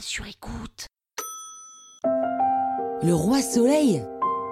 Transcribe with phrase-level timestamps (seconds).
[0.00, 0.86] sur écoute.
[3.02, 4.02] Le roi soleil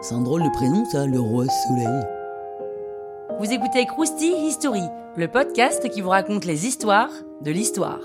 [0.00, 2.02] C'est un drôle de prénom ça, le roi soleil.
[3.38, 4.82] Vous écoutez Krusty History,
[5.16, 7.10] le podcast qui vous raconte les histoires
[7.40, 8.00] de l'histoire.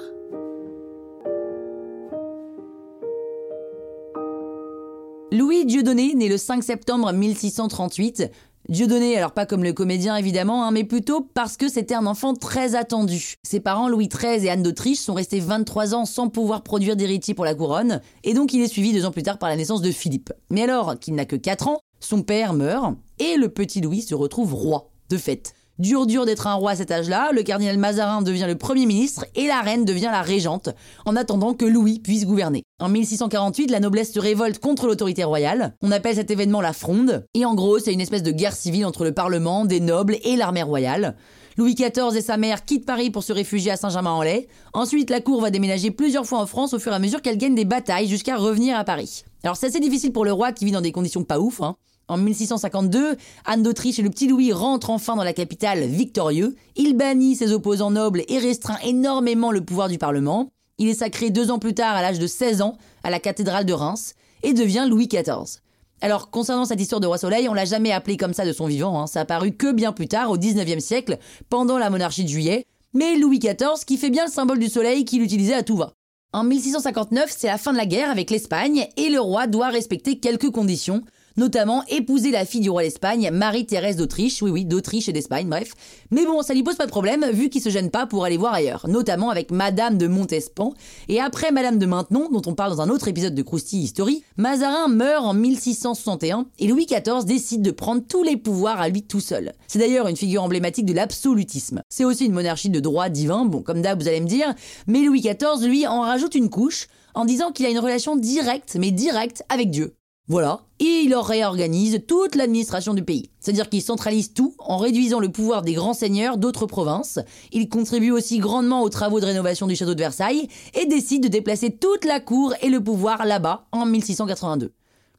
[5.32, 8.32] Louis Dieudonné, né le 5 septembre 1638.
[8.70, 12.34] Dieudonné, alors pas comme le comédien évidemment, hein, mais plutôt parce que c'était un enfant
[12.34, 13.36] très attendu.
[13.43, 17.34] Ses parents Louis XIII et Anne d'Autriche sont restés 23 ans sans pouvoir produire d'héritier
[17.34, 19.81] pour la couronne, et donc il est suivi deux ans plus tard par la naissance
[19.81, 20.34] de Philippe.
[20.49, 24.16] Mais alors qu'il n'a que 4 ans, son père meurt, et le petit Louis se
[24.16, 25.53] retrouve roi, de fait.
[25.80, 29.26] Dur dur d'être un roi à cet âge-là, le cardinal Mazarin devient le Premier ministre
[29.36, 30.70] et la reine devient la régente,
[31.05, 32.63] en attendant que Louis puisse gouverner.
[32.80, 37.27] En 1648, la noblesse se révolte contre l'autorité royale, on appelle cet événement la Fronde,
[37.36, 40.36] et en gros c'est une espèce de guerre civile entre le Parlement, des nobles et
[40.36, 41.16] l'armée royale.
[41.58, 44.48] Louis XIV et sa mère quittent Paris pour se réfugier à Saint-Germain-en-Laye.
[44.73, 47.38] Ensuite, la cour va déménager plusieurs fois en France au fur et à mesure qu'elle
[47.38, 49.25] gagne des batailles jusqu'à revenir à Paris.
[49.44, 51.75] Alors c'est assez difficile pour le roi qui vit dans des conditions pas ouf, hein.
[52.09, 56.55] En 1652, Anne d'Autriche et le petit Louis rentrent enfin dans la capitale victorieux.
[56.77, 60.49] Il bannit ses opposants nobles et restreint énormément le pouvoir du Parlement.
[60.77, 63.66] Il est sacré deux ans plus tard, à l'âge de 16 ans, à la cathédrale
[63.66, 65.59] de Reims et devient Louis XIV.
[66.02, 68.67] Alors, concernant cette histoire de roi soleil, on l'a jamais appelé comme ça de son
[68.67, 69.08] vivant, hein.
[69.08, 71.17] ça a apparu que bien plus tard, au 19e siècle,
[71.49, 75.05] pendant la monarchie de juillet, mais Louis XIV qui fait bien le symbole du soleil
[75.05, 75.94] qu'il utilisait à tout va.
[76.33, 80.19] En 1659, c'est la fin de la guerre avec l'Espagne et le roi doit respecter
[80.19, 81.03] quelques conditions,
[81.38, 85.73] notamment épouser la fille du roi d'Espagne, Marie-Thérèse d'Autriche, oui oui, d'Autriche et d'Espagne, bref.
[86.11, 88.38] Mais bon, ça lui pose pas de problème, vu qu'il se gêne pas pour aller
[88.38, 90.73] voir ailleurs, notamment avec Madame de Montespan,
[91.08, 94.23] et après Madame de Maintenon, dont on parle dans un autre épisode de Crousty History,
[94.38, 99.03] Mazarin meurt en 1661, et Louis XIV décide de prendre tous les pouvoirs à lui
[99.03, 99.53] tout seul.
[99.67, 101.81] C'est d'ailleurs une figure emblématique de l'absolutisme.
[101.89, 104.53] C'est aussi une monarchie de droit divin, bon comme d'hab vous allez me dire,
[104.88, 108.77] mais Louis XIV lui en rajoute une couche, en disant qu'il a une relation directe,
[108.80, 109.97] mais directe avec Dieu.
[110.30, 110.59] Voilà.
[110.80, 113.30] Et il réorganise toute l'administration du pays.
[113.39, 117.20] C'est-à-dire qu'il centralise tout en réduisant le pouvoir des grands seigneurs d'autres provinces.
[117.54, 121.30] Il contribue aussi grandement aux travaux de rénovation du château de Versailles et décide de
[121.30, 124.73] déplacer toute la cour et le pouvoir là-bas en 1682.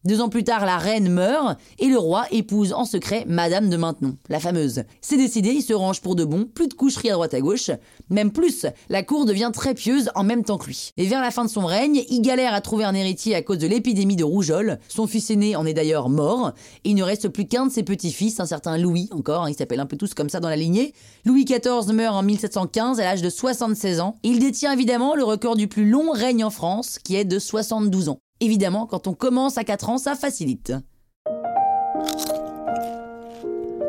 [0.04, 3.76] Deux ans plus tard, la reine meurt et le roi épouse en secret Madame de
[3.76, 4.84] Maintenon, la fameuse.
[5.00, 7.70] C'est décidé, il se range pour de bon, plus de coucherie à droite à gauche.
[8.08, 10.92] Même plus, la cour devient très pieuse en même temps que lui.
[10.96, 13.58] Et vers la fin de son règne, il galère à trouver un héritier à cause
[13.58, 14.78] de l'épidémie de rougeole.
[14.88, 16.52] Son fils aîné en est d'ailleurs mort.
[16.84, 19.56] Et il ne reste plus qu'un de ses petits-fils, un certain Louis, encore, hein, il
[19.56, 20.94] s'appelle un peu tous comme ça dans la lignée.
[21.24, 24.16] Louis XIV meurt en 1715 à l'âge de 76 ans.
[24.22, 28.10] Il détient évidemment le record du plus long règne en France, qui est de 72
[28.10, 28.20] ans.
[28.40, 30.72] Évidemment, quand on commence à 4 ans, ça facilite.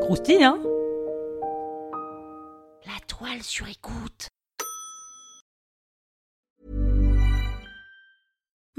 [0.02, 0.58] Croustille, hein?
[2.86, 4.28] La toile sur écoute.